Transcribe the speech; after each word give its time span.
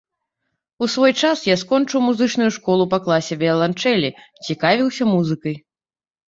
У 0.85 0.85
свой 0.93 1.11
час 1.27 1.43
я 1.53 1.57
скончыў 1.63 2.01
музычную 2.05 2.47
школу 2.55 2.87
па 2.95 2.99
класе 3.05 3.33
віяланчэлі, 3.43 4.09
цікавіўся 4.49 5.03
музыкай. 5.13 5.55